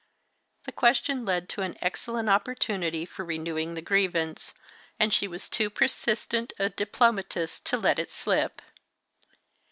The 0.65 0.71
question 0.71 1.25
led 1.25 1.47
to 1.49 1.61
an 1.61 1.77
excellent 1.79 2.27
opportunity 2.27 3.05
for 3.05 3.23
renewing 3.23 3.75
the 3.75 3.83
grievance, 3.83 4.51
and 4.99 5.13
she 5.13 5.27
was 5.27 5.47
too 5.47 5.69
persistent 5.69 6.53
a 6.57 6.69
diplomatist 6.71 7.67
to 7.67 7.77
let 7.77 7.99
it 7.99 8.09
slip. 8.09 8.63